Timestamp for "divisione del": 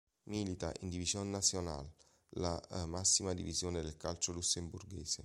3.35-3.97